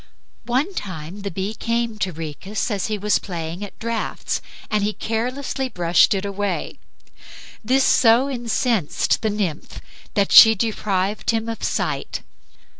One 0.47 0.73
time 0.73 1.21
the 1.21 1.29
bee 1.29 1.53
came 1.53 1.99
to 1.99 2.11
Rhoecus 2.11 2.71
when 2.71 2.79
he 2.79 2.97
was 2.97 3.19
playing 3.19 3.63
at 3.63 3.77
draughts 3.77 4.41
and 4.71 4.83
he 4.83 4.93
carelessly 4.93 5.69
brushed 5.69 6.15
it 6.15 6.25
away. 6.25 6.79
This 7.63 7.83
so 7.83 8.27
incensed 8.27 9.21
the 9.21 9.29
nymph 9.29 9.79
that 10.15 10.31
she 10.31 10.55
deprived 10.55 11.29
him 11.29 11.47
of 11.47 11.61
sight. 11.63 12.21